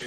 [0.00, 0.06] É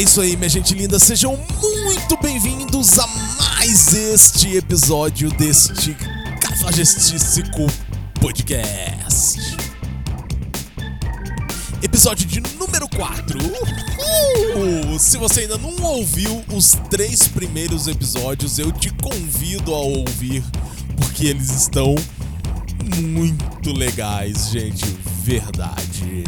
[0.00, 0.98] isso aí, minha gente linda.
[0.98, 5.94] Sejam muito bem-vindos a mais este episódio deste
[6.40, 7.66] Cafajestístico
[8.18, 9.38] Podcast.
[11.82, 13.38] Episódio de número 4.
[14.98, 20.42] Se você ainda não ouviu os três primeiros episódios, eu te convido a ouvir,
[20.96, 21.94] porque eles estão
[23.02, 24.84] muito legais, gente.
[25.22, 26.24] Verdade.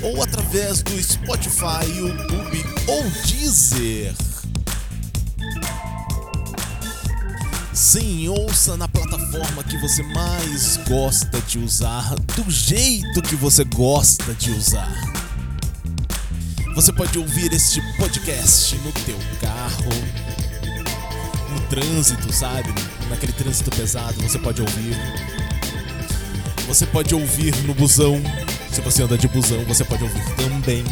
[0.02, 4.14] ou através do Spotify, YouTube ou Deezer.
[7.72, 14.34] Sim, ouça na plataforma que você mais gosta de usar, do jeito que você gosta
[14.34, 14.92] de usar.
[16.74, 19.90] Você pode ouvir este podcast no teu carro,
[21.50, 22.68] no trânsito, sabe?
[23.08, 24.96] Naquele trânsito pesado, você pode ouvir.
[26.68, 28.22] Você pode ouvir no busão.
[28.72, 30.84] Se você anda de busão, você pode ouvir também.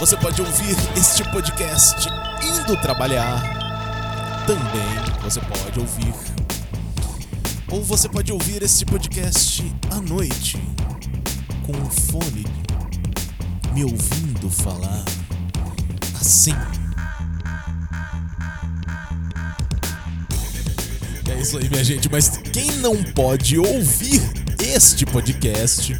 [0.00, 2.08] Você pode ouvir este podcast
[2.42, 3.42] indo trabalhar.
[4.46, 6.14] Também você pode ouvir.
[7.70, 10.58] Ou você pode ouvir este podcast à noite
[11.66, 12.46] com um fone
[13.74, 15.04] me ouvindo falar
[16.20, 16.54] assim.
[21.28, 22.08] É isso aí, minha gente.
[22.10, 25.98] Mas quem não pode ouvir este podcast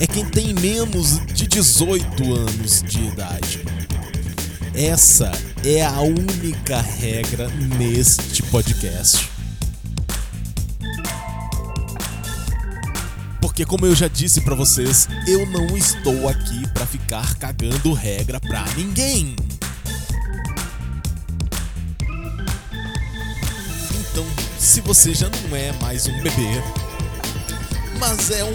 [0.00, 3.64] é quem tem menos de 18 anos de idade.
[4.74, 5.30] Essa
[5.62, 9.28] é a única regra neste podcast.
[13.40, 18.40] Porque como eu já disse para vocês, eu não estou aqui para ficar cagando regra
[18.40, 19.36] pra ninguém.
[24.10, 24.26] Então,
[24.58, 26.85] se você já não é mais um bebê,
[27.98, 28.54] mas é um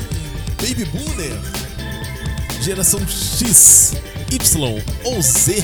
[0.61, 1.39] baby boomer,
[2.61, 3.93] geração X,
[4.31, 5.63] Y ou Z,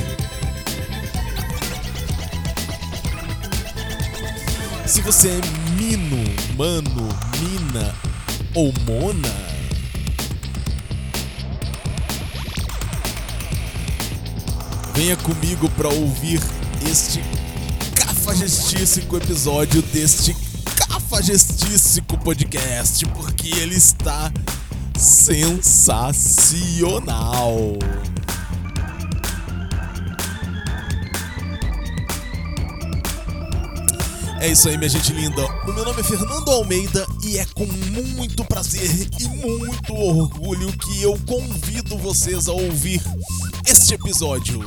[4.88, 5.42] se você é
[5.80, 6.24] mino,
[6.58, 7.94] mano, mina
[8.56, 9.48] ou Mona?
[14.96, 16.42] Venha comigo para ouvir
[16.90, 17.22] este
[17.96, 20.34] cafajestístico episódio deste
[21.10, 24.30] cafajestístico podcast, porque ele está
[24.98, 27.78] sensacional.
[34.40, 35.46] É isso aí, minha gente linda.
[35.66, 41.02] O meu nome é Fernando Almeida e é com muito prazer e muito orgulho que
[41.02, 43.02] eu convido vocês a ouvir
[43.66, 44.60] este episódio.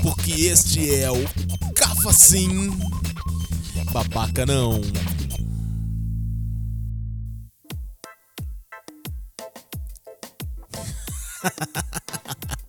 [0.00, 1.24] Porque este é o
[1.74, 2.70] Cafacim
[3.92, 4.80] Babaca Não.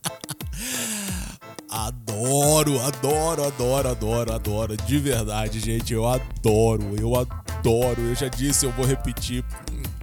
[1.73, 4.77] Adoro, adoro, adoro, adoro, adoro.
[4.77, 7.99] De verdade, gente, eu adoro, eu adoro.
[7.99, 9.43] Eu já disse, eu vou repetir.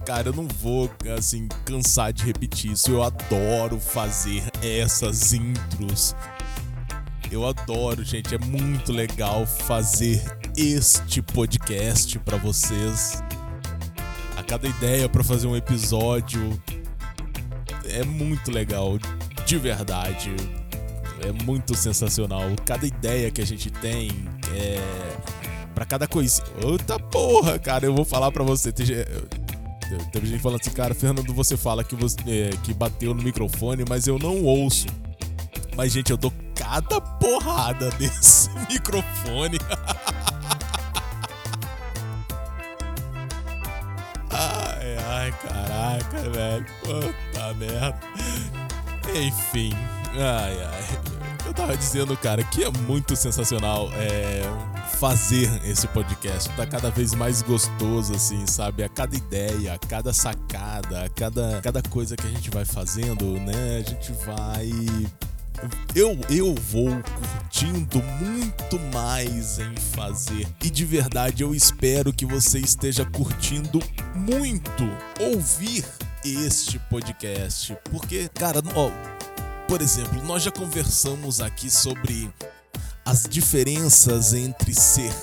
[0.05, 2.91] Cara, eu não vou, assim, cansar de repetir isso.
[2.91, 6.13] Eu adoro fazer essas intros.
[7.31, 8.35] Eu adoro, gente.
[8.35, 10.21] É muito legal fazer
[10.57, 13.23] este podcast para vocês.
[14.35, 16.61] A cada ideia para fazer um episódio
[17.91, 18.97] é muito legal,
[19.45, 20.33] de verdade
[21.21, 22.43] é muito sensacional.
[22.65, 24.09] Cada ideia que a gente tem
[24.53, 24.79] é.
[25.73, 26.43] Pra cada coisa.
[26.63, 28.71] Outra porra, cara, eu vou falar pra você.
[28.71, 33.83] Teve gente falando assim, cara, Fernando, você fala que, você, é, que bateu no microfone,
[33.87, 34.87] mas eu não ouço.
[35.75, 39.57] Mas, gente, eu dou cada porrada desse microfone.
[45.47, 46.65] caraca, velho.
[46.81, 47.99] Puta merda.
[49.15, 49.73] Enfim.
[50.13, 51.21] Ai, ai.
[51.45, 54.41] Eu tava dizendo, cara, que é muito sensacional é,
[54.99, 56.49] fazer esse podcast.
[56.51, 58.83] Tá cada vez mais gostoso, assim, sabe?
[58.83, 63.25] A cada ideia, a cada sacada, a cada, cada coisa que a gente vai fazendo,
[63.39, 63.83] né?
[63.85, 64.69] A gente vai
[65.95, 70.47] eu, eu vou curtindo muito mais em fazer.
[70.63, 73.79] E de verdade eu espero que você esteja curtindo
[74.15, 74.83] muito
[75.19, 75.85] ouvir
[76.23, 77.77] este podcast.
[77.89, 78.89] Porque, cara, ó,
[79.67, 82.29] por exemplo, nós já conversamos aqui sobre
[83.05, 85.13] as diferenças entre ser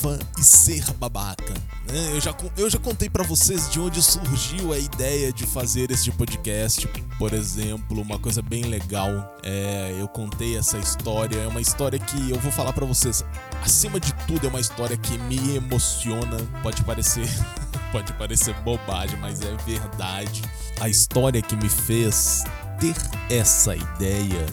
[0.00, 1.52] cafa e ser babaca.
[1.86, 2.12] Né?
[2.12, 6.10] Eu, já, eu já contei para vocês de onde surgiu a ideia de fazer este
[6.10, 6.88] podcast.
[7.18, 9.08] Por exemplo, uma coisa bem legal.
[9.42, 11.36] É, eu contei essa história.
[11.36, 13.24] É uma história que eu vou falar para vocês.
[13.62, 16.36] Acima de tudo, é uma história que me emociona.
[16.62, 17.28] Pode parecer.
[17.92, 20.42] Pode parecer bobagem, mas é verdade.
[20.80, 22.44] A história que me fez
[22.78, 22.94] ter
[23.28, 24.46] essa ideia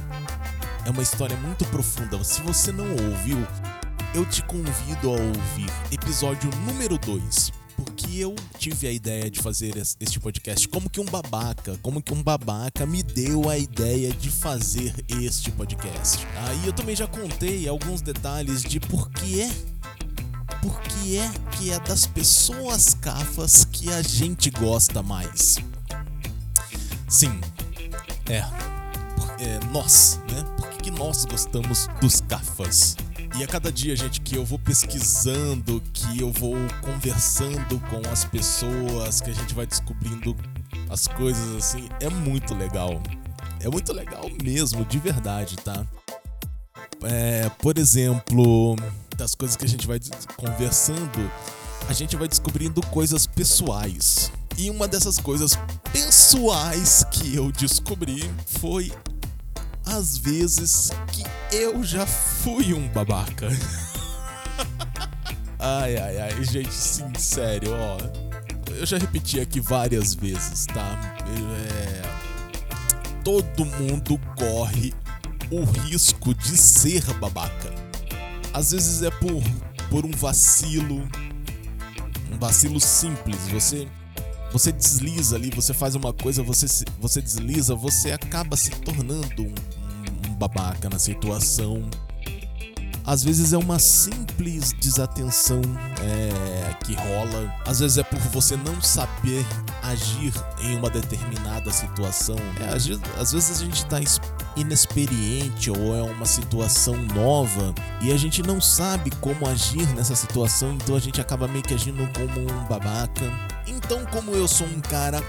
[0.86, 2.22] é uma história muito profunda.
[2.24, 3.46] Se você não ouviu,
[4.18, 7.52] eu te convido a ouvir episódio número 2.
[7.76, 10.68] Porque eu tive a ideia de fazer este podcast.
[10.70, 14.92] Como que um babaca, como que um babaca me deu a ideia de fazer
[15.22, 16.26] este podcast.
[16.48, 19.52] Aí eu também já contei alguns detalhes de por que é
[20.64, 25.58] por que é que é das pessoas cafas que a gente gosta mais.
[27.08, 27.40] Sim,
[28.28, 30.44] é, é nós, né?
[30.58, 32.98] Por que, que nós gostamos dos cafas?
[33.36, 38.26] E a cada dia, gente, que eu vou pesquisando, que eu vou conversando com as
[38.26, 40.36] pessoas, que a gente vai descobrindo
[40.90, 43.02] as coisas assim, é muito legal.
[43.60, 45.86] É muito legal mesmo, de verdade, tá?
[47.04, 48.76] É, por exemplo,
[49.16, 50.00] das coisas que a gente vai
[50.36, 51.32] conversando,
[51.88, 54.32] a gente vai descobrindo coisas pessoais.
[54.58, 55.58] E uma dessas coisas
[55.92, 58.92] pessoais que eu descobri foi
[59.88, 61.24] as vezes que
[61.56, 63.48] eu já fui um babaca.
[65.60, 67.98] ai, ai, ai, gente, sim, sério, ó.
[68.74, 71.16] Eu já repeti aqui várias vezes, tá?
[71.26, 72.02] É...
[73.24, 74.94] Todo mundo corre
[75.50, 77.74] o risco de ser babaca.
[78.54, 79.44] Às vezes é por,
[79.90, 81.08] por um vacilo,
[82.32, 83.48] um vacilo simples.
[83.48, 83.88] Você
[84.52, 89.54] você desliza ali, você faz uma coisa, você, você desliza, você acaba se tornando um,
[90.38, 91.84] babaca na situação.
[93.08, 95.62] Às vezes é uma simples desatenção
[96.02, 97.56] é, que rola.
[97.66, 99.46] Às vezes é por você não saber
[99.82, 102.36] agir em uma determinada situação.
[102.60, 103.98] É, às, vezes a gente está
[104.58, 110.74] inexperiente ou é uma situação nova e a gente não sabe como agir nessa situação,
[110.74, 113.24] então a gente acaba meio que agindo como um babaca.
[113.66, 115.24] Então, como eu sou um cara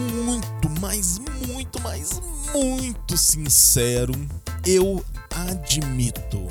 [0.00, 2.20] muito, mas muito, mas
[2.54, 4.14] muito sincero,
[4.64, 6.48] eu admito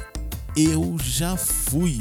[0.55, 1.99] eu já fui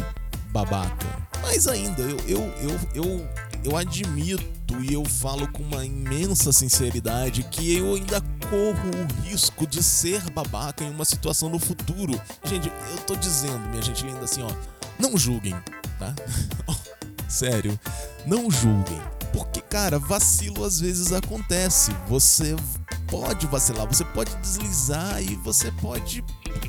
[0.51, 1.07] babaca.
[1.43, 3.29] Mas ainda, eu, eu, eu, eu,
[3.65, 9.67] eu admito e eu falo com uma imensa sinceridade que eu ainda corro o risco
[9.67, 12.21] de ser babaca em uma situação no futuro.
[12.45, 14.51] Gente, eu tô dizendo, minha gente linda, assim, ó,
[14.99, 15.57] não julguem,
[15.99, 16.15] tá?
[17.29, 17.79] Sério,
[18.27, 19.01] não julguem.
[19.33, 21.95] Porque, cara, vacilo às vezes acontece.
[22.09, 22.57] Você
[23.09, 26.25] pode vacilar, você pode deslizar e você pode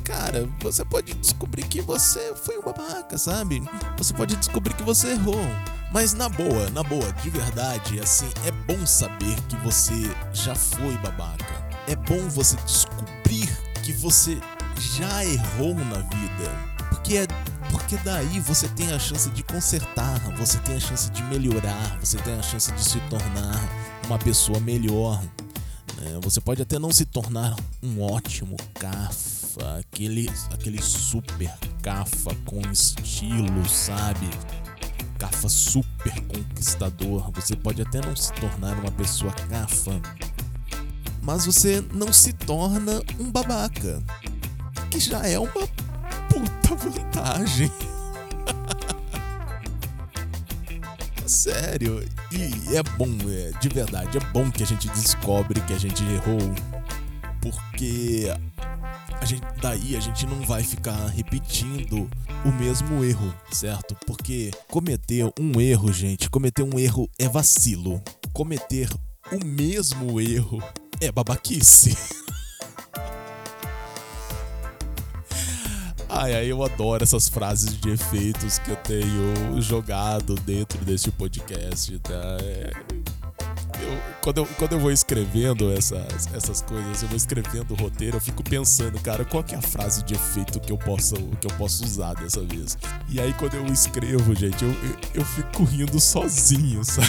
[0.09, 3.61] cara, você pode descobrir que você foi um babaca, sabe?
[3.95, 5.45] Você pode descobrir que você errou.
[5.91, 9.93] Mas na boa, na boa, de verdade, assim, é bom saber que você
[10.33, 11.45] já foi babaca.
[11.87, 13.49] É bom você descobrir
[13.83, 14.37] que você
[14.79, 16.79] já errou na vida.
[16.89, 17.27] Porque é
[17.71, 22.17] porque daí você tem a chance de consertar, você tem a chance de melhorar, você
[22.17, 23.59] tem a chance de se tornar
[24.05, 25.21] uma pessoa melhor.
[25.97, 26.19] Né?
[26.23, 29.29] Você pode até não se tornar um ótimo cafa
[29.79, 31.51] aquele, aquele super
[31.81, 34.29] cafa com estilo, sabe?
[35.17, 37.31] Cafa super conquistador.
[37.31, 39.99] Você pode até não se tornar uma pessoa cafa,
[41.21, 44.01] mas você não se torna um babaca,
[44.89, 45.67] que já é uma
[46.39, 47.71] puta vantagem.
[51.25, 55.77] Sério, e é bom, é, de verdade, é bom que a gente descobre que a
[55.77, 56.39] gente errou,
[57.39, 58.33] porque
[59.21, 62.09] a gente, daí a gente não vai ficar repetindo
[62.43, 63.95] o mesmo erro, certo?
[64.07, 68.01] Porque cometer um erro, gente, cometer um erro é vacilo.
[68.33, 68.89] Cometer
[69.31, 70.63] o mesmo erro
[71.01, 71.95] é babaquice.
[76.21, 81.97] Ai, ai, eu adoro essas frases de efeitos que eu tenho jogado dentro deste podcast,
[81.99, 82.37] tá?
[82.41, 82.71] É
[83.81, 88.17] eu, quando, eu, quando eu vou escrevendo essas, essas coisas, eu vou escrevendo o roteiro,
[88.17, 91.47] eu fico pensando, cara, qual que é a frase de efeito que eu posso, que
[91.47, 92.77] eu posso usar dessa vez?
[93.07, 97.07] E aí quando eu escrevo, gente, eu, eu, eu fico rindo sozinho, sabe?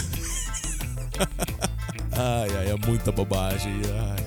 [2.12, 3.72] ai, ai, é muita bobagem.
[3.92, 4.24] Ai.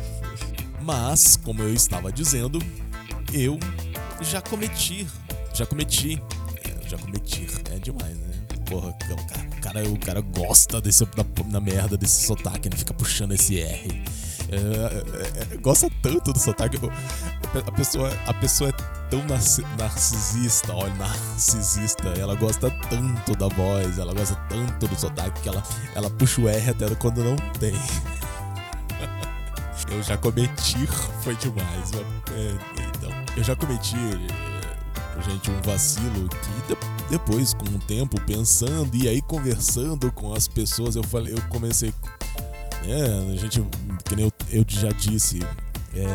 [0.82, 2.60] Mas, como eu estava dizendo,
[3.32, 3.58] eu
[4.22, 5.08] já cometi,
[5.54, 6.22] já cometi,
[6.64, 8.34] é, já cometi, é demais, né?
[8.70, 13.34] Porra, o cara, o cara, gosta desse, da, da merda desse sotaque, ele fica puxando
[13.34, 14.04] esse R.
[14.50, 16.78] É, é, é, gosta tanto do sotaque.
[17.66, 18.74] A pessoa, a pessoa é
[19.10, 22.08] tão narcisista, olha, narcisista.
[22.10, 25.64] Ela gosta tanto da voz, ela gosta tanto do sotaque que ela,
[25.96, 27.74] ela puxa o R até quando não tem.
[29.92, 30.88] Eu já cometi,
[31.22, 31.92] foi demais.
[32.32, 32.83] É,
[33.36, 33.96] eu já cometi,
[35.28, 36.64] gente, um vacilo que
[37.10, 41.94] depois, com o tempo, pensando e aí conversando com as pessoas, eu falei, eu comecei.
[42.86, 43.64] É, a gente,
[44.04, 45.40] que nem eu, eu já disse,
[45.96, 46.06] é,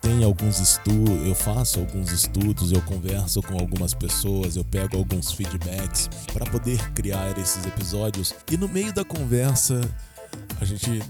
[0.00, 5.32] tem alguns estudos, eu faço alguns estudos, eu converso com algumas pessoas, eu pego alguns
[5.32, 9.80] feedbacks para poder criar esses episódios e no meio da conversa
[10.60, 11.00] a gente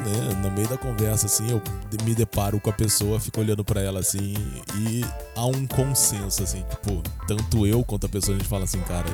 [0.00, 1.62] né, no meio da conversa, assim, eu
[2.04, 4.34] me deparo com a pessoa, fico olhando para ela assim,
[4.76, 5.04] e
[5.36, 9.08] há um consenso, assim, tipo, tanto eu quanto a pessoa, a gente fala assim, cara,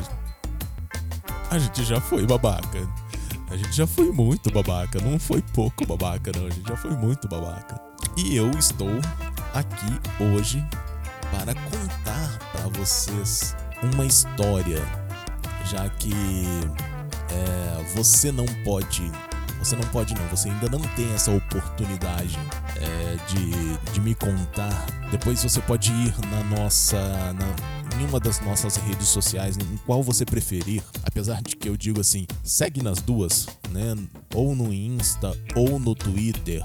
[1.50, 2.78] a gente já foi babaca.
[3.50, 6.90] A gente já foi muito babaca, não foi pouco babaca, não, a gente já foi
[6.90, 7.80] muito babaca.
[8.16, 8.90] E eu estou
[9.52, 10.64] aqui hoje
[11.30, 14.82] para contar para vocês uma história,
[15.66, 16.12] já que
[17.30, 19.12] é, você não pode
[19.64, 22.38] você não pode não, você ainda não tem essa oportunidade
[22.76, 24.86] é, de, de me contar.
[25.10, 26.98] Depois você pode ir na nossa.
[27.32, 31.76] Na, em uma das nossas redes sociais, em qual você preferir, apesar de que eu
[31.76, 33.96] digo assim, segue nas duas, né?
[34.34, 36.62] Ou no Insta ou no Twitter,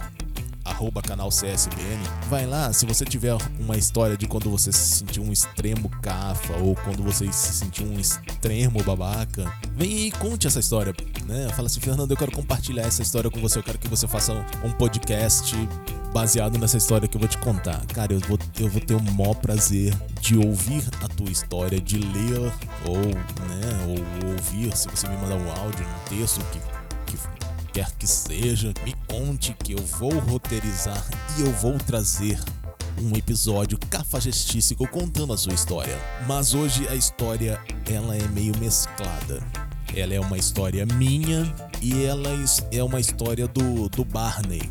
[0.70, 2.02] arroba canal CSBN.
[2.30, 6.54] Vai lá, se você tiver uma história de quando você se sentiu um extremo cafa
[6.58, 10.94] ou quando você se sentiu um extremo babaca, vem e conte essa história,
[11.26, 11.50] né?
[11.56, 14.34] Fala assim, Fernando, eu quero compartilhar essa história com você, eu quero que você faça
[14.64, 15.56] um podcast
[16.14, 17.86] baseado nessa história que eu vou te contar.
[17.88, 21.98] Cara, eu vou, eu vou ter o maior prazer de ouvir a tua história, de
[21.98, 22.52] ler
[22.86, 26.79] ou, né, ou ouvir, se você me mandar um áudio, um texto que
[27.72, 31.06] quer que seja, me conte que eu vou roteirizar
[31.38, 32.40] e eu vou trazer
[33.02, 35.98] um episódio cafajestístico contando a sua história.
[36.28, 37.60] Mas hoje a história
[37.90, 39.42] ela é meio mesclada.
[39.96, 42.30] Ela é uma história minha e ela
[42.72, 44.70] é uma história do, do Barney.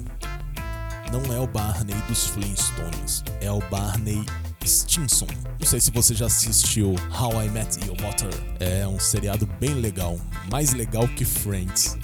[1.10, 4.24] Não é o Barney dos Flintstones, é o Barney
[4.64, 5.26] Stinson.
[5.58, 8.30] Não sei se você já assistiu How I Met Your Mother.
[8.60, 10.18] É um seriado bem legal,
[10.50, 11.96] mais legal que Friends.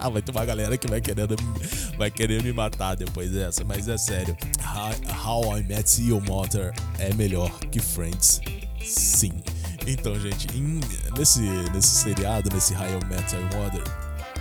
[0.00, 1.36] Ah, vai ter uma galera que vai querendo
[1.96, 4.36] vai querer me matar depois dessa, mas é sério.
[5.26, 8.40] How, I Met Your Mother é melhor que Friends,
[8.82, 9.32] sim.
[9.86, 10.80] Então, gente, em,
[11.16, 11.40] nesse,
[11.72, 13.82] nesse seriado, nesse How I Met Your Mother,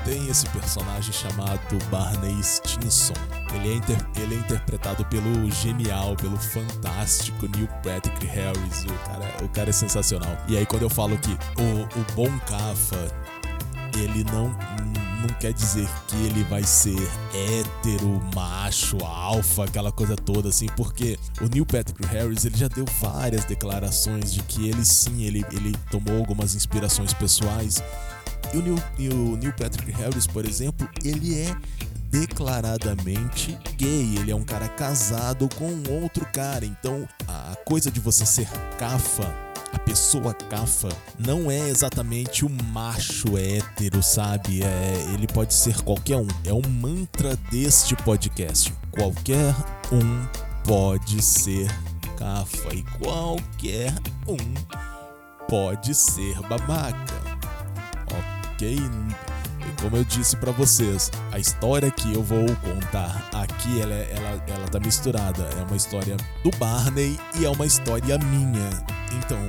[0.05, 1.59] tem esse personagem chamado
[1.91, 3.13] Barney Stinson.
[3.53, 8.85] Ele é, inter, ele é interpretado pelo genial, pelo fantástico Neil Patrick Harris.
[8.85, 10.37] O cara, o cara é sensacional.
[10.47, 13.07] E aí, quando eu falo que o, o bom Cafa,
[13.95, 14.55] ele não
[15.19, 16.97] não quer dizer que ele vai ser
[17.33, 22.85] hétero, macho, alfa, aquela coisa toda assim, porque o Neil Patrick Harris ele já deu
[22.99, 27.83] várias declarações de que ele sim, ele, ele tomou algumas inspirações pessoais.
[28.53, 31.55] E o Neil, e o Neil Patrick Harris, por exemplo, ele é
[32.09, 34.17] declaradamente gay.
[34.17, 36.65] Ele é um cara casado com outro cara.
[36.65, 43.37] Então, a coisa de você ser cafa a pessoa cafa não é exatamente o macho
[43.37, 44.63] hétero, sabe?
[44.63, 46.27] É, ele pode ser qualquer um.
[46.45, 48.73] É um mantra deste podcast.
[48.91, 49.53] Qualquer
[49.91, 50.25] um
[50.65, 51.67] pode ser
[52.17, 53.93] cafa e qualquer
[54.27, 54.37] um
[55.47, 57.13] pode ser babaca.
[58.51, 58.77] Ok?
[59.81, 64.67] Como eu disse para vocês, a história que eu vou contar aqui, ela, ela, ela
[64.67, 65.43] tá misturada.
[65.57, 68.69] É uma história do Barney e é uma história minha.
[69.17, 69.39] Então,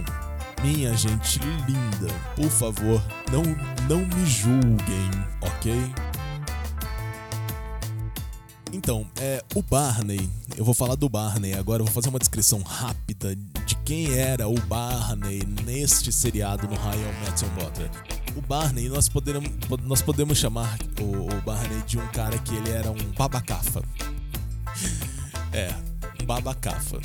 [0.63, 3.43] minha gente linda, por favor, não,
[3.89, 5.11] não me julguem,
[5.41, 5.73] ok?
[8.73, 12.63] Então, é, o Barney, eu vou falar do Barney agora, eu vou fazer uma descrição
[12.63, 13.35] rápida
[13.67, 18.20] de quem era o Barney neste seriado no How I Met Your Mother.
[18.37, 19.51] O Barney, nós podemos,
[19.85, 23.83] nós podemos chamar o, o Barney de um cara que ele era um babacafa.
[25.53, 25.75] É,
[26.23, 27.01] um babacafa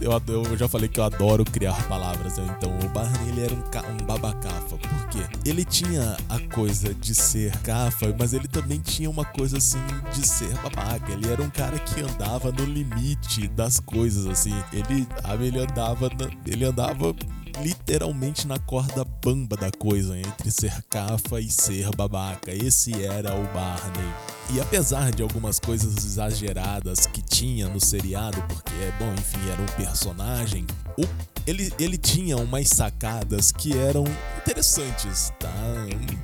[0.00, 0.12] eu,
[0.44, 2.56] eu já falei que eu adoro criar palavras, né?
[2.56, 7.56] então o Barney ele era um, um babacafa, porque ele tinha a coisa de ser
[7.58, 9.80] cafa, mas ele também tinha uma coisa assim
[10.12, 11.12] de ser babaca.
[11.12, 14.54] Ele era um cara que andava no limite das coisas, assim.
[14.72, 15.06] Ele,
[15.44, 16.10] ele andava,
[16.46, 17.14] ele andava
[17.62, 22.52] literalmente na corda bamba da coisa entre ser cafa e ser babaca.
[22.52, 24.12] Esse era o Barney.
[24.52, 29.66] E apesar de algumas coisas exageradas que tinha no seriado, porque bom, enfim, era um
[29.76, 30.66] personagem,
[30.98, 31.04] o,
[31.46, 34.04] ele, ele tinha umas sacadas que eram
[34.38, 35.52] interessantes, tá?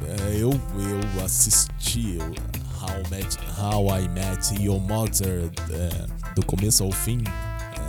[0.09, 2.19] É, eu, eu assisti
[2.81, 7.23] How How, Met, How I Met Your Mother é, do começo ao fim.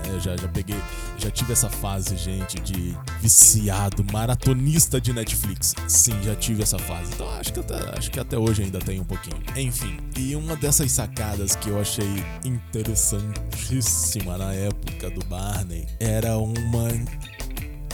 [0.08, 0.80] É, já, já peguei,
[1.18, 5.76] já tive essa fase, gente, de viciado, maratonista de Netflix.
[5.88, 7.12] Sim, já tive essa fase.
[7.14, 9.42] Então acho que, até, acho que até hoje ainda tem um pouquinho.
[9.56, 16.88] Enfim, e uma dessas sacadas que eu achei interessantíssima na época do Barney era uma.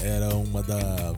[0.01, 1.13] Era uma da.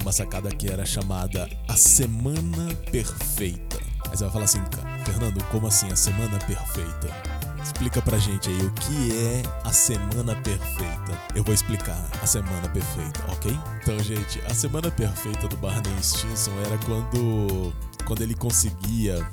[0.00, 3.78] Uma sacada que era chamada A Semana Perfeita.
[4.10, 4.62] Você vai falar assim,
[5.04, 7.37] Fernando, como assim a semana perfeita?
[7.62, 11.18] Explica pra gente aí o que é a semana perfeita.
[11.34, 13.58] Eu vou explicar a semana perfeita, ok?
[13.82, 17.72] Então, gente, a semana perfeita do Barney Stinson era quando,
[18.04, 19.26] quando ele conseguia.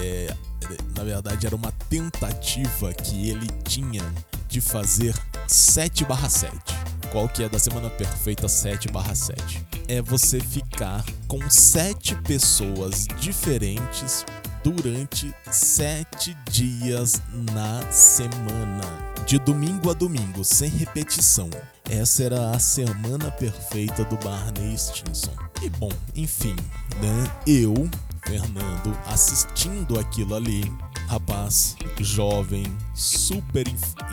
[0.00, 0.34] É,
[0.96, 4.02] na verdade, era uma tentativa que ele tinha
[4.48, 5.14] de fazer
[5.46, 6.54] 7 barra 7.
[7.10, 9.66] Qual que é da semana perfeita 7 barra 7?
[9.88, 14.24] É você ficar com sete pessoas diferentes
[14.62, 17.22] durante sete dias
[17.52, 18.84] na semana,
[19.26, 21.48] de domingo a domingo, sem repetição.
[21.88, 25.34] Essa era a semana perfeita do Barney Stinson.
[25.62, 26.54] E bom, enfim,
[27.00, 27.30] né?
[27.46, 27.88] Eu,
[28.24, 30.72] Fernando, assistindo aquilo ali,
[31.08, 33.66] rapaz, jovem, super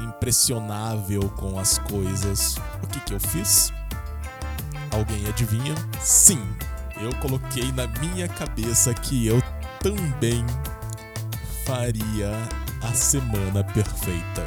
[0.04, 2.56] impressionável com as coisas.
[2.82, 3.72] O que que eu fiz?
[4.92, 5.75] Alguém adivinha?
[6.00, 6.40] Sim,
[6.98, 9.42] eu coloquei na minha cabeça que eu
[9.86, 10.44] também
[11.63, 12.32] faria
[12.82, 14.44] a semana perfeita.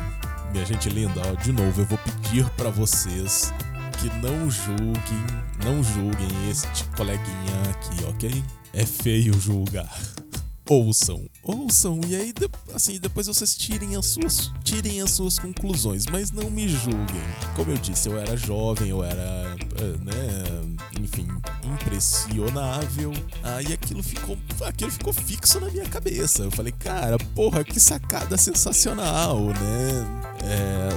[0.50, 3.52] Minha gente linda, ó, de novo eu vou pedir para vocês
[4.00, 5.26] que não julguem,
[5.64, 8.44] não julguem este coleguinha aqui, ok?
[8.72, 9.96] É feio julgar
[10.68, 12.34] ouçam, ouçam e aí
[12.74, 17.22] assim depois vocês tirem as suas tirem as suas conclusões, mas não me julguem.
[17.54, 21.26] Como eu disse, eu era jovem, eu era, eh, né, enfim,
[21.64, 23.12] impressionável.
[23.42, 24.36] Aí aquilo ficou,
[24.66, 26.42] aquilo ficou fixo na minha cabeça.
[26.42, 30.28] Eu falei, cara, porra, que sacada sensacional, né?
[30.44, 30.88] É,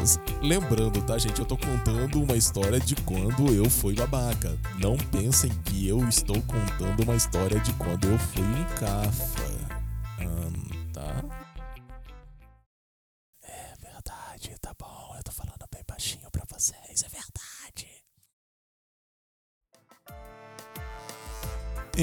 [0.41, 1.39] lembrando, tá, gente?
[1.39, 4.57] Eu tô contando uma história de quando eu fui babaca.
[4.79, 9.50] Não pensem que eu estou contando uma história de quando eu fui um cafa.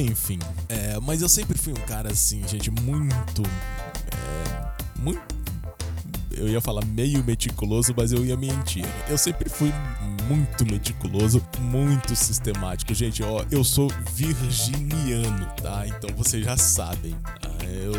[0.01, 3.43] Enfim, é, mas eu sempre fui um cara assim, gente, muito.
[3.43, 5.39] É, muito
[6.39, 8.85] eu ia falar meio meticuloso, mas eu ia mentir.
[9.09, 9.73] Eu sempre fui
[10.29, 12.95] muito meticuloso, muito sistemático.
[12.95, 15.85] Gente, ó, eu sou virginiano, tá?
[15.87, 17.17] Então vocês já sabem.
[17.69, 17.93] Eu,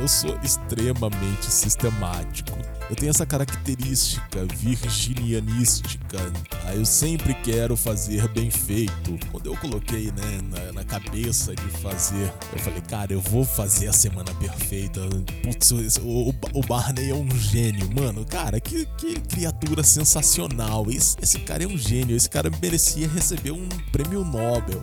[0.00, 2.56] eu sou extremamente sistemático.
[2.88, 6.18] Eu tenho essa característica virginianística.
[6.48, 6.74] Tá?
[6.74, 9.18] Eu sempre quero fazer bem feito.
[9.30, 13.88] Quando eu coloquei né, na, na, cabeça de fazer, eu falei, cara, eu vou fazer
[13.88, 15.00] a semana perfeita.
[15.42, 18.24] Putz, o, o Barney é um gênio, mano.
[18.24, 20.86] Cara, que, que criatura sensacional.
[20.90, 22.16] Esse, esse cara é um gênio.
[22.16, 24.80] Esse cara merecia receber um prêmio Nobel.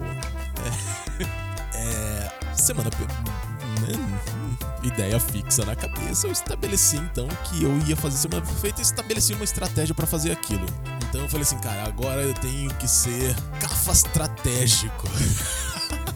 [1.73, 1.73] É,
[2.51, 3.54] é semana perfeita
[4.83, 9.33] ideia fixa na cabeça, eu estabeleci então que eu ia fazer semana perfeita e estabeleci
[9.33, 10.65] uma estratégia para fazer aquilo.
[11.09, 15.07] Então eu falei assim, cara, agora eu tenho que ser cafa estratégico.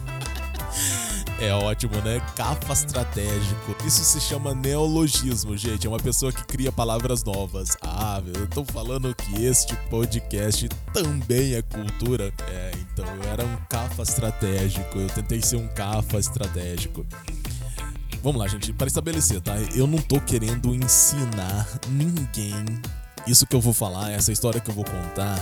[1.40, 2.20] É ótimo, né?
[2.36, 3.74] Cafa estratégico.
[3.86, 5.86] Isso se chama neologismo, gente.
[5.86, 7.78] É uma pessoa que cria palavras novas.
[7.80, 12.30] Ah, eu tô falando que este podcast também é cultura.
[12.46, 14.98] É, então eu era um cafa estratégico.
[14.98, 17.06] Eu tentei ser um cafa estratégico.
[18.22, 19.56] Vamos lá, gente, para estabelecer, tá?
[19.74, 22.64] Eu não tô querendo ensinar ninguém.
[23.26, 25.38] Isso que eu vou falar, essa história que eu vou contar,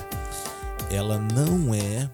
[0.91, 2.09] ela não é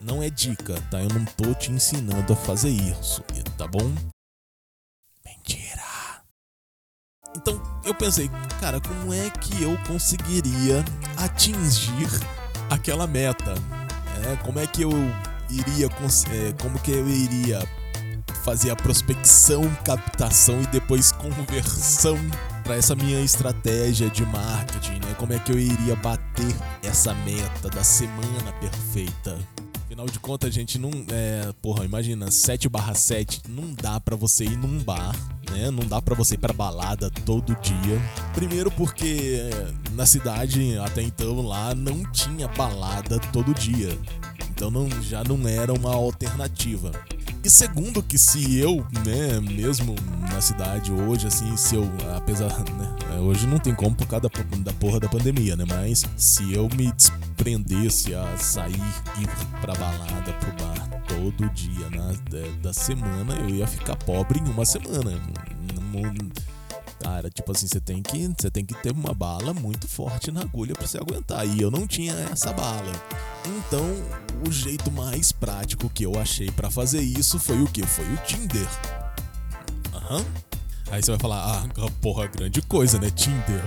[0.00, 1.00] não é dica, tá?
[1.00, 3.22] Eu não tô te ensinando a fazer isso,
[3.56, 3.94] tá bom?
[5.24, 5.84] Mentira.
[7.36, 8.28] Então, eu pensei,
[8.60, 10.84] cara, como é que eu conseguiria
[11.16, 12.08] atingir
[12.70, 13.54] aquela meta?
[14.26, 14.90] É, como é que eu
[15.48, 17.60] iria, é, como que eu iria
[18.48, 22.16] fazer a prospecção, captação e depois conversão
[22.64, 25.14] para essa minha estratégia de marketing, né?
[25.18, 29.38] Como é que eu iria bater essa meta da semana perfeita?
[29.84, 30.90] Afinal de contas, a gente não.
[31.12, 35.14] É, porra, imagina, 7 barra 7 não dá para você ir num bar,
[35.50, 35.70] né?
[35.70, 38.00] Não dá para você ir pra balada todo dia.
[38.32, 43.94] Primeiro porque é, na cidade, até então, lá não tinha balada todo dia.
[44.48, 46.90] Então não, já não era uma alternativa.
[47.44, 53.18] E segundo que se eu, né, mesmo na cidade hoje, assim, se eu, apesar, né,
[53.20, 56.68] hoje não tem como por causa da, da porra da pandemia, né, mas se eu
[56.76, 59.28] me desprendesse a sair, ir
[59.60, 64.44] pra balada, pro bar todo dia na, da, da semana, eu ia ficar pobre em
[64.44, 65.12] uma semana.
[67.08, 70.42] Cara, tipo assim, você tem que, você tem que ter uma bala muito forte na
[70.42, 71.46] agulha para você aguentar.
[71.46, 72.92] E eu não tinha essa bala.
[73.46, 73.82] Então,
[74.46, 77.84] o jeito mais prático que eu achei para fazer isso foi o que?
[77.86, 78.68] Foi o Tinder.
[79.94, 80.22] Aham.
[80.90, 83.10] Aí você vai falar, ah, porra, grande coisa, né?
[83.10, 83.62] Tinder.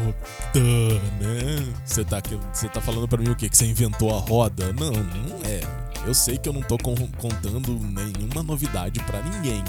[0.54, 1.74] Duh, né?
[1.84, 2.22] Você tá,
[2.54, 3.50] você tá falando para mim o quê?
[3.50, 4.72] Que você inventou a roda?
[4.72, 5.62] Não, não é.
[6.06, 9.64] Eu sei que eu não tô contando nenhuma novidade para ninguém.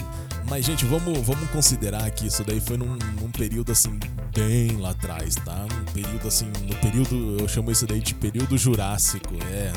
[0.49, 3.99] Mas, gente, vamos, vamos considerar que isso daí foi num, num, período assim,
[4.35, 5.67] bem lá atrás, tá?
[5.81, 9.73] Um período assim, no período, eu chamo isso daí de período jurássico, é.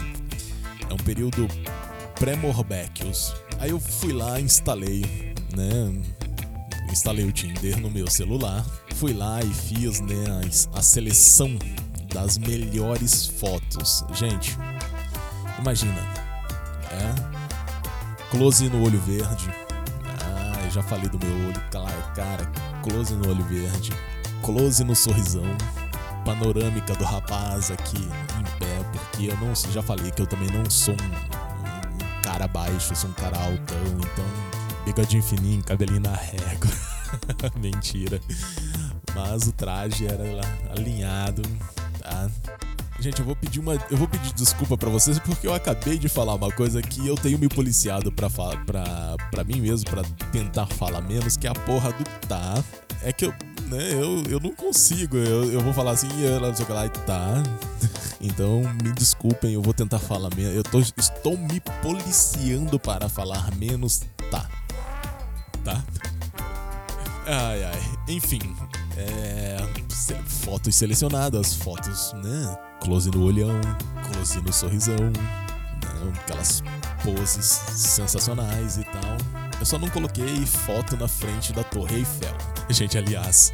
[0.89, 1.47] É um período
[2.19, 3.34] pré-Morbeckos.
[3.60, 6.01] Aí eu fui lá, instalei, né?
[6.91, 8.65] Instalei o Tinder no meu celular.
[8.95, 10.25] Fui lá e fiz, né,
[10.73, 11.58] a, a seleção
[12.13, 14.06] das melhores fotos.
[14.13, 14.58] Gente,
[15.60, 15.99] imagina,
[16.91, 18.30] é?
[18.30, 19.64] Close no olho verde
[20.75, 22.45] já falei do meu olho, cara,
[22.83, 23.93] close no olho verde,
[24.43, 25.45] close no sorrisão,
[26.25, 30.69] panorâmica do rapaz aqui em pé, porque eu não já falei que eu também não
[30.69, 34.25] sou um, um cara baixo, sou um cara altão, então
[34.83, 36.69] bigodinho fininho, cabelinho na régua.
[37.55, 38.19] Mentira.
[39.15, 40.25] Mas o traje era
[40.75, 41.41] alinhado,
[42.01, 42.29] tá?
[43.05, 46.09] Gente, eu vou pedir uma, eu vou pedir desculpa para vocês porque eu acabei de
[46.09, 50.65] falar uma coisa que eu tenho me policiado para para para mim mesmo para tentar
[50.65, 52.63] falar menos que é a porra do tá.
[53.03, 53.33] É que eu,
[53.67, 55.17] né, eu, eu não consigo.
[55.17, 57.43] Eu, eu vou falar assim, ela não sei o que lá e tá.
[58.19, 60.55] Então, me desculpem, eu vou tentar falar menos.
[60.55, 64.49] Eu tô, estou me policiando para falar menos tá.
[65.63, 65.83] Tá?
[67.27, 67.81] Ai, ai.
[68.07, 68.41] Enfim,
[68.97, 69.57] é,
[70.25, 72.57] fotos selecionadas, fotos, né?
[72.86, 73.60] Close no olhão,
[74.12, 75.45] close no sorrisão, né?
[76.19, 76.63] aquelas
[77.04, 79.17] poses sensacionais e tal.
[79.60, 82.36] Eu só não coloquei foto na frente da Torre Eiffel.
[82.69, 83.52] Gente, aliás,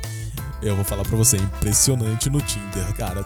[0.62, 3.24] eu vou falar pra você, é impressionante no Tinder, cara.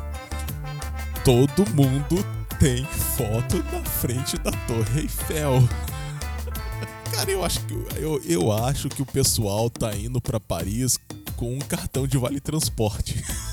[1.24, 2.24] Todo mundo
[2.60, 5.68] tem foto na frente da Torre Eiffel.
[7.12, 11.00] Cara, eu acho que eu, eu acho que o pessoal tá indo para Paris
[11.38, 13.24] com um cartão de vale transporte.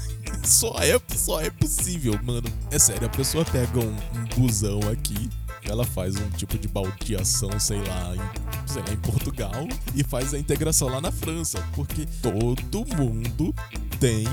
[0.43, 2.49] só é, só é possível, mano.
[2.71, 5.29] É sério, a pessoa pega um, um busão aqui,
[5.65, 10.35] ela faz um tipo de baldeação, sei lá, em, sei lá, em Portugal e faz
[10.35, 13.55] a integração lá na França, porque todo mundo
[14.01, 14.27] tem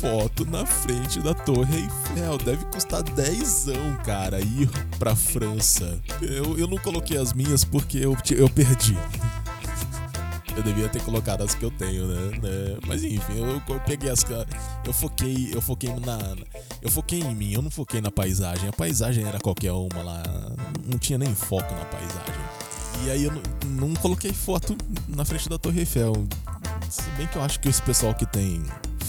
[0.00, 2.38] foto na frente da Torre Eiffel.
[2.38, 3.66] Deve custar 10
[4.04, 6.00] cara, ir pra França.
[6.20, 8.96] Eu, eu não coloquei as minhas porque eu, eu perdi.
[10.56, 12.38] Eu devia ter colocado as que eu tenho, né?
[12.42, 12.78] né?
[12.86, 14.24] Mas enfim, eu, eu, peguei as
[14.84, 16.18] eu foquei, eu foquei na
[16.80, 18.68] eu foquei em mim, eu não foquei na paisagem.
[18.68, 20.22] A paisagem era qualquer uma lá,
[20.84, 22.42] não tinha nem foco na paisagem.
[23.04, 24.76] E aí eu não, não coloquei foto
[25.08, 26.12] na frente da Torre Eiffel.
[26.88, 28.62] Se bem que eu acho que esse pessoal que tem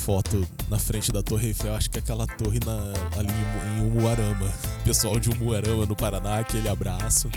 [0.04, 3.88] foto na frente da Torre Eiffel, acho que é aquela torre na, ali em, em
[3.88, 4.52] Umuarama.
[4.84, 7.30] Pessoal de Umuarama, no Paraná, aquele abraço.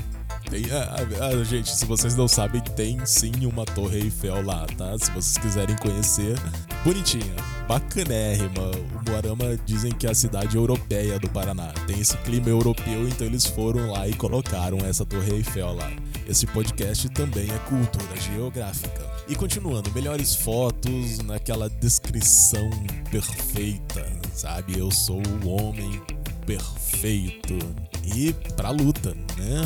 [0.50, 4.96] Tem, ah, ah, gente, se vocês não sabem, tem sim uma Torre Eiffel lá, tá?
[4.98, 6.36] Se vocês quiserem conhecer,
[6.84, 7.34] bonitinha,
[7.66, 8.70] bacanérrima.
[8.70, 11.72] O Moarama dizem que é a cidade europeia do Paraná.
[11.86, 15.90] Tem esse clima europeu, então eles foram lá e colocaram essa Torre Eiffel lá.
[16.28, 19.06] Esse podcast também é cultura geográfica.
[19.26, 22.68] E continuando, melhores fotos naquela descrição
[23.10, 24.78] perfeita, sabe?
[24.78, 26.00] Eu sou o homem
[26.44, 27.58] perfeito
[28.04, 29.62] e pra luta, né?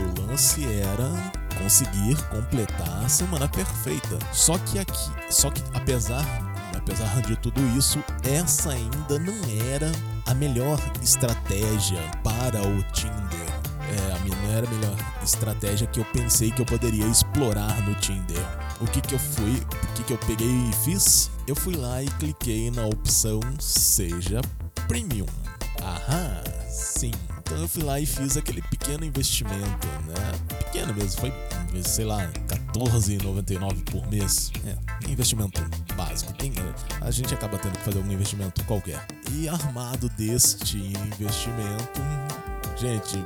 [0.00, 4.18] O lance era conseguir completar a semana perfeita.
[4.32, 6.24] Só que aqui, só que apesar,
[6.76, 9.34] apesar de tudo isso, essa ainda não
[9.72, 9.90] era
[10.26, 13.52] a melhor estratégia para o Tinder.
[13.88, 17.80] É, a minha não era a melhor estratégia que eu pensei que eu poderia explorar
[17.82, 18.42] no Tinder.
[18.80, 21.30] O que que eu fui, o que que eu peguei e fiz?
[21.46, 24.40] Eu fui lá e cliquei na opção Seja
[24.88, 25.26] Premium.
[25.80, 27.12] Aham, sim.
[27.52, 30.58] Então eu fui lá e fiz aquele pequeno investimento, né?
[30.64, 31.32] Pequeno mesmo, foi,
[31.84, 34.50] sei lá, R$14,99 por mês.
[34.66, 35.60] É, investimento
[35.94, 36.32] básico.
[36.32, 36.50] Tem,
[37.02, 39.06] a gente acaba tendo que fazer um investimento qualquer.
[39.32, 42.00] E armado deste investimento,
[42.78, 43.22] gente,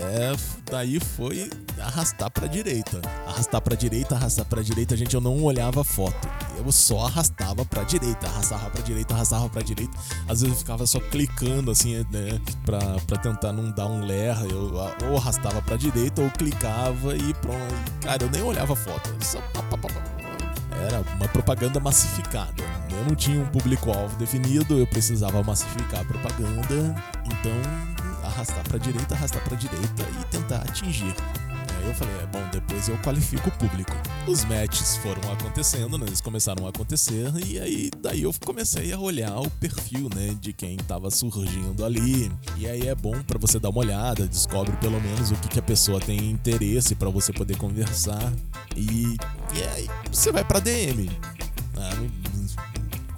[0.00, 0.32] é,
[0.70, 3.00] daí foi arrastar para direita.
[3.26, 6.28] Arrastar para direita, arrastar para direita, gente, eu não olhava a foto.
[6.56, 9.96] Eu só arrastava para direita, arrastava para direita, arrastava para direita.
[10.28, 14.46] Às vezes eu ficava só clicando assim, né, pra, pra tentar não dar um lerra.
[14.46, 14.70] Eu
[15.08, 17.74] ou arrastava para direita ou clicava e pronto.
[18.02, 19.10] Cara, eu nem olhava a foto.
[19.24, 19.38] Só
[20.86, 22.62] era uma propaganda massificada.
[22.90, 26.94] Eu não tinha um público-alvo definido, eu precisava massificar a propaganda.
[27.26, 27.99] Então,
[28.30, 31.14] arrastar para direita, arrastar para direita e tentar atingir
[31.80, 33.92] Aí eu falei, é bom, depois eu qualifico o público.
[34.26, 36.04] Os matches foram acontecendo, né?
[36.06, 40.52] Eles começaram a acontecer e aí daí eu comecei a olhar o perfil, né, de
[40.52, 42.30] quem tava surgindo ali.
[42.58, 45.58] E aí é bom para você dar uma olhada, descobre pelo menos o que, que
[45.58, 48.30] a pessoa tem interesse para você poder conversar.
[48.76, 49.16] E,
[49.54, 51.10] e aí você vai pra DM.
[51.78, 52.69] Ah,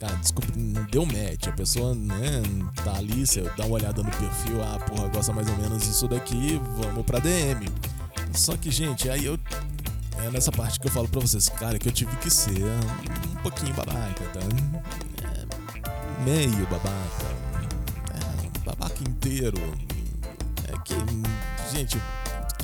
[0.03, 1.47] cara, desculpa, não deu match.
[1.47, 2.43] A pessoa, né,
[2.85, 6.09] tá ali, você dá uma olhada no perfil, ah, porra, gosta mais ou menos disso
[6.09, 7.69] daqui, vamos pra DM.
[8.35, 9.38] Só que, gente, aí eu.
[10.25, 13.43] É nessa parte que eu falo pra vocês, cara, que eu tive que ser um
[13.43, 14.41] pouquinho babaca, tá?
[15.29, 17.27] É, meio babaca.
[18.15, 19.59] É, babaca inteiro.
[20.69, 20.95] É que,
[21.75, 22.01] gente,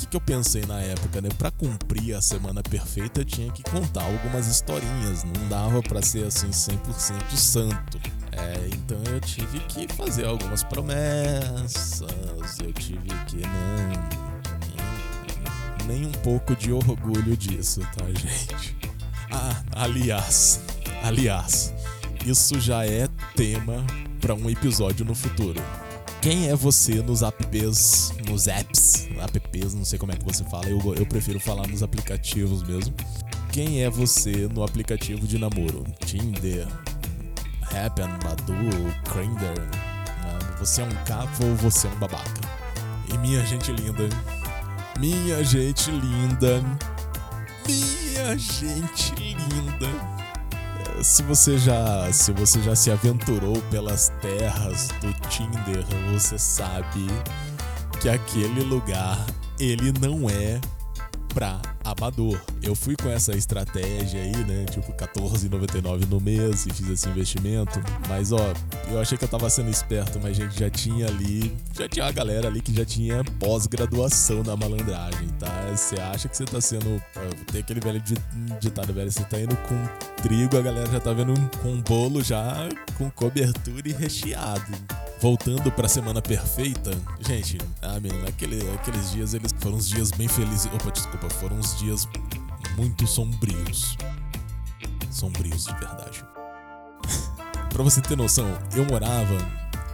[0.08, 1.28] que, eu pensei na época, né?
[1.38, 5.24] Pra cumprir a semana perfeita, eu tinha que contar algumas historinhas.
[5.24, 8.00] Não dava para ser assim 100% santo.
[8.32, 12.02] É, então eu tive que fazer algumas promessas.
[12.62, 13.92] Eu tive que, né?
[15.86, 18.76] Nem um pouco de orgulho disso, tá, gente?
[19.30, 20.60] Ah, aliás,
[21.02, 21.74] aliás,
[22.26, 23.84] isso já é tema
[24.20, 25.62] para um episódio no futuro.
[26.20, 30.66] Quem é você nos apps, nos apps, apps, não sei como é que você fala,
[30.68, 32.92] eu, eu prefiro falar nos aplicativos mesmo.
[33.52, 35.84] Quem é você no aplicativo de namoro?
[36.04, 36.66] Tinder,
[37.62, 38.52] Happen, Badu,
[39.12, 39.60] Grindr.
[39.60, 39.70] Né?
[40.58, 42.40] Você é um capo ou você é um babaca?
[43.12, 44.08] E minha gente linda,
[44.98, 46.62] minha gente linda,
[47.66, 50.27] minha gente linda
[51.02, 57.06] se você já se você já se aventurou pelas terras do Tinder, você sabe
[58.00, 59.24] que aquele lugar
[59.58, 60.60] ele não é
[61.34, 62.40] pra amador.
[62.62, 64.64] Eu fui com essa estratégia aí, né?
[64.70, 67.80] Tipo, 14,99 no mês e fiz esse investimento.
[68.08, 68.52] Mas, ó,
[68.90, 72.12] eu achei que eu tava sendo esperto, mas gente já tinha ali, já tinha uma
[72.12, 75.48] galera ali que já tinha pós-graduação na malandragem, tá?
[75.70, 77.02] Você acha que você tá sendo.
[77.50, 78.02] Tem aquele velho
[78.60, 82.68] ditado, velho, você tá indo com trigo, a galera já tá vendo com bolo já
[82.96, 84.72] com cobertura e recheado
[85.20, 90.28] voltando pra semana perfeita, gente, ah, menino, aquele, aqueles dias eles foram uns dias bem
[90.28, 90.66] felizes.
[90.66, 92.08] Opa, desculpa, foram uns dias
[92.76, 93.96] muito sombrios.
[95.10, 96.24] Sombrios de verdade.
[97.72, 99.34] pra você ter noção, eu morava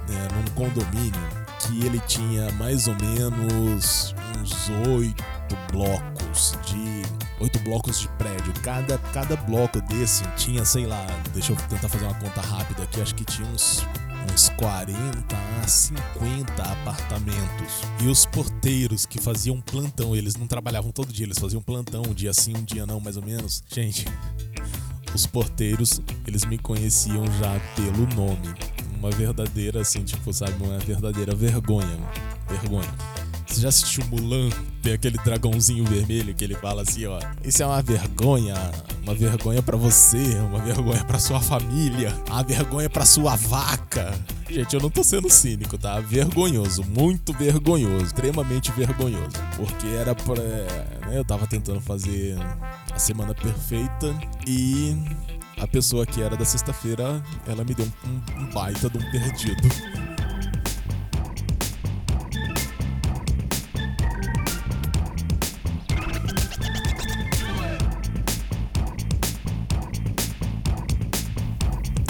[0.09, 5.25] né, num condomínio que ele tinha mais ou menos uns oito
[5.73, 7.03] blocos de
[7.41, 8.53] oito blocos de prédio.
[8.63, 13.01] Cada, cada bloco desse tinha, sei lá, deixa eu tentar fazer uma conta rápida aqui,
[13.01, 13.87] acho que tinha uns
[14.33, 17.83] uns 40 a 50 apartamentos.
[18.03, 22.15] E os porteiros que faziam plantão, eles não trabalhavam todo dia, eles faziam plantão, um
[22.15, 23.63] dia sim, um dia não, mais ou menos.
[23.73, 24.07] Gente,
[25.15, 28.55] os porteiros, eles me conheciam já pelo nome.
[28.99, 31.99] Uma verdadeira, assim, tipo, sabe, uma verdadeira vergonha.
[32.49, 32.95] Vergonha.
[33.47, 34.51] Você já assistiu Mulan?
[34.83, 37.21] Tem aquele dragãozinho vermelho que ele fala assim, ó.
[37.45, 38.55] Isso é uma vergonha,
[39.05, 44.15] uma vergonha para você, uma vergonha para sua família, uma vergonha para sua vaca.
[44.49, 46.01] Gente, eu não tô sendo cínico, tá?
[46.01, 49.37] Vergonhoso, muito vergonhoso, extremamente vergonhoso.
[49.57, 50.43] Porque era pra.
[51.07, 52.37] Né, eu tava tentando fazer
[52.93, 54.15] a semana perfeita
[54.47, 54.97] e
[55.59, 60.14] a pessoa que era da sexta-feira, ela me deu um, um baita de um perdido.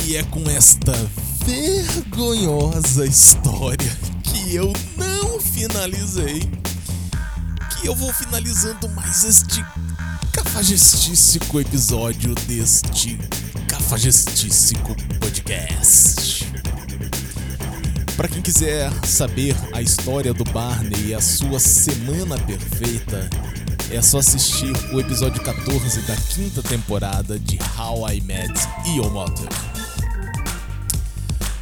[0.06, 0.92] E é com esta
[1.46, 6.40] vergonhosa história que eu não finalizei
[7.80, 9.64] que eu vou finalizando mais este
[10.30, 13.18] cafajestíssico episódio deste
[13.66, 16.52] cafajestíssico podcast.
[18.14, 23.30] Para quem quiser saber a história do Barney e a sua semana perfeita,
[23.90, 28.52] é só assistir o episódio 14 da quinta temporada de How I Met
[28.94, 29.73] Your Mother.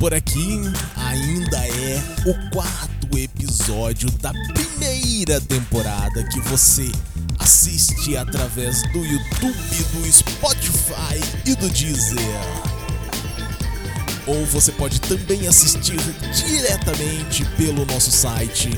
[0.03, 0.61] Por aqui
[0.97, 6.91] ainda é o quarto episódio da primeira temporada que você
[7.39, 12.19] assiste através do YouTube, do Spotify e do Deezer.
[14.27, 16.01] Ou você pode também assistir
[16.35, 18.71] diretamente pelo nosso site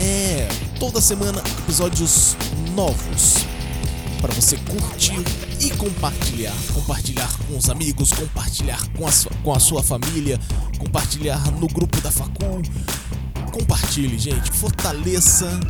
[0.00, 0.48] É,
[0.80, 2.38] toda semana episódios
[2.74, 3.44] novos
[4.22, 5.22] para você curtir
[5.60, 6.56] e compartilhar.
[6.72, 10.40] Compartilhar com os amigos, compartilhar com a, sua, com a sua família,
[10.78, 12.62] compartilhar no grupo da Facul.
[13.52, 15.60] Compartilhe, gente, fortaleça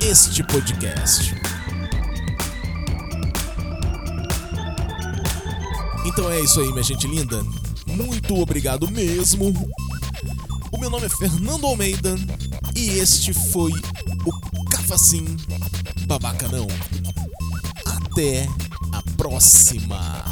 [0.00, 1.34] este podcast.
[6.06, 7.44] Então é isso aí, minha gente linda.
[7.86, 9.52] Muito obrigado mesmo.
[10.72, 12.16] O meu nome é Fernando Almeida
[12.76, 13.72] e este foi
[14.24, 15.36] o Cafacim
[16.06, 16.66] Babaca Não.
[17.84, 18.48] Até
[18.92, 20.27] a próxima.